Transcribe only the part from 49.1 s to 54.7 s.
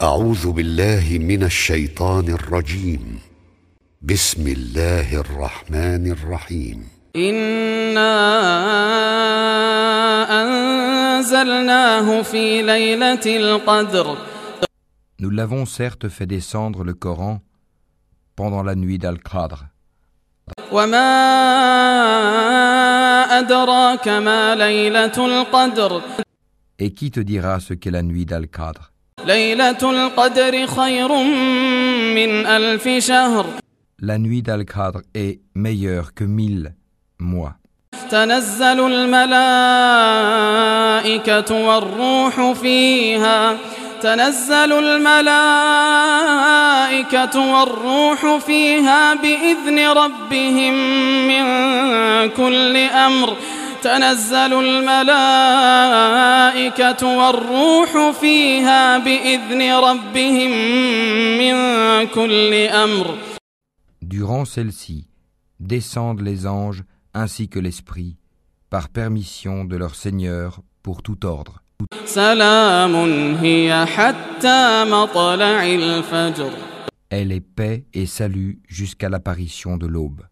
بإذن ربهم من كل أمر. تنزل